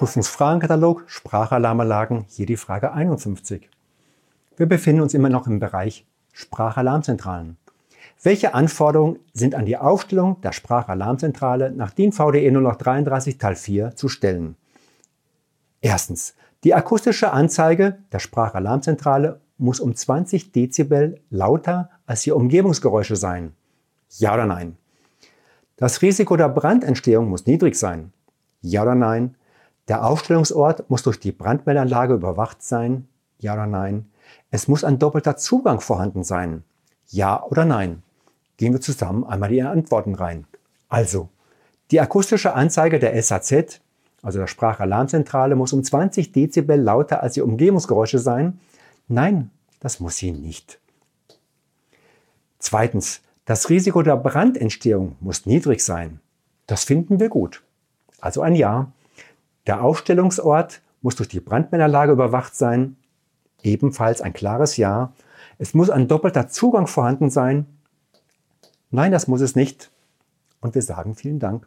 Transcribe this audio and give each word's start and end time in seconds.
Prüfungsfragenkatalog 0.00 1.04
Sprachalarmanlagen, 1.08 2.24
hier 2.26 2.46
die 2.46 2.56
Frage 2.56 2.92
51. 2.92 3.68
Wir 4.56 4.64
befinden 4.64 5.02
uns 5.02 5.12
immer 5.12 5.28
noch 5.28 5.46
im 5.46 5.60
Bereich 5.60 6.06
Sprachalarmzentralen. 6.32 7.58
Welche 8.22 8.54
Anforderungen 8.54 9.18
sind 9.34 9.54
an 9.54 9.66
die 9.66 9.76
Aufstellung 9.76 10.40
der 10.40 10.52
Sprachalarmzentrale 10.52 11.70
nach 11.72 11.90
DIN 11.90 12.12
VDE 12.12 12.50
033 12.50 13.36
Teil 13.36 13.56
4 13.56 13.94
zu 13.94 14.08
stellen? 14.08 14.56
Erstens. 15.82 16.34
Die 16.64 16.72
akustische 16.72 17.34
Anzeige 17.34 17.98
der 18.10 18.20
Sprachalarmzentrale 18.20 19.38
muss 19.58 19.80
um 19.80 19.94
20 19.94 20.52
Dezibel 20.52 21.20
lauter 21.28 21.90
als 22.06 22.22
die 22.22 22.32
Umgebungsgeräusche 22.32 23.16
sein. 23.16 23.52
Ja 24.16 24.32
oder 24.32 24.46
nein? 24.46 24.78
Das 25.76 26.00
Risiko 26.00 26.38
der 26.38 26.48
Brandentstehung 26.48 27.28
muss 27.28 27.44
niedrig 27.44 27.74
sein. 27.74 28.14
Ja 28.62 28.80
oder 28.84 28.94
nein? 28.94 29.36
Der 29.90 30.06
Aufstellungsort 30.06 30.88
muss 30.88 31.02
durch 31.02 31.20
die 31.20 31.32
Brandmeldanlage 31.32 32.14
überwacht 32.14 32.62
sein. 32.62 33.06
Ja 33.38 33.52
oder 33.52 33.66
nein? 33.66 34.10
Es 34.50 34.68
muss 34.68 34.84
ein 34.84 34.98
doppelter 34.98 35.36
Zugang 35.36 35.80
vorhanden 35.80 36.24
sein. 36.24 36.64
Ja 37.08 37.42
oder 37.42 37.66
nein? 37.66 38.02
Gehen 38.56 38.72
wir 38.72 38.80
zusammen 38.80 39.24
einmal 39.24 39.50
die 39.50 39.60
Antworten 39.60 40.14
rein. 40.14 40.46
Also, 40.88 41.28
die 41.90 42.00
akustische 42.00 42.54
Anzeige 42.54 42.98
der 42.98 43.20
SAZ 43.22 43.80
also 44.22 44.38
der 44.38 44.46
Sprachalarmzentrale, 44.46 45.56
muss 45.56 45.72
um 45.72 45.82
20 45.82 46.32
Dezibel 46.32 46.80
lauter 46.80 47.22
als 47.22 47.34
die 47.34 47.40
Umgebungsgeräusche 47.40 48.18
sein? 48.18 48.60
Nein, 49.08 49.50
das 49.80 50.00
muss 50.00 50.16
sie 50.16 50.32
nicht. 50.32 50.78
Zweitens, 52.58 53.22
das 53.46 53.70
Risiko 53.70 54.02
der 54.02 54.16
Brandentstehung 54.16 55.16
muss 55.20 55.46
niedrig 55.46 55.82
sein. 55.82 56.20
Das 56.66 56.84
finden 56.84 57.18
wir 57.18 57.30
gut. 57.30 57.62
Also 58.20 58.42
ein 58.42 58.54
Ja. 58.54 58.92
Der 59.66 59.82
Aufstellungsort 59.82 60.80
muss 61.02 61.16
durch 61.16 61.28
die 61.28 61.40
Brandmelderlage 61.40 62.12
überwacht 62.12 62.54
sein. 62.54 62.96
Ebenfalls 63.62 64.20
ein 64.20 64.32
klares 64.32 64.76
Ja. 64.76 65.12
Es 65.58 65.74
muss 65.74 65.90
ein 65.90 66.08
doppelter 66.08 66.48
Zugang 66.48 66.86
vorhanden 66.86 67.30
sein. 67.30 67.66
Nein, 68.90 69.12
das 69.12 69.28
muss 69.28 69.40
es 69.40 69.54
nicht. 69.54 69.90
Und 70.60 70.74
wir 70.74 70.82
sagen 70.82 71.14
vielen 71.14 71.38
Dank. 71.38 71.66